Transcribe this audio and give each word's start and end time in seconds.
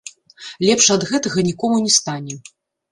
Лепш 0.69 0.87
ад 0.97 1.07
гэтага 1.11 1.47
нікому 1.51 1.75
не 1.87 1.97
стане. 2.01 2.45